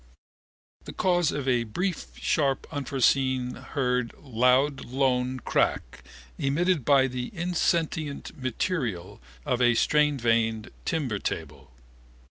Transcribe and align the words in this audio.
The 0.85 0.93
cause 0.93 1.31
of 1.31 1.47
a 1.47 1.63
brief 1.63 2.17
sharp 2.19 2.65
unforeseen 2.71 3.53
heard 3.53 4.13
loud 4.19 4.83
lone 4.85 5.39
crack 5.41 6.03
emitted 6.39 6.83
by 6.83 7.05
the 7.05 7.29
insentient 7.35 8.35
material 8.41 9.21
of 9.45 9.61
a 9.61 9.75
strainveined 9.75 10.71
timber 10.85 11.19
table. 11.19 11.71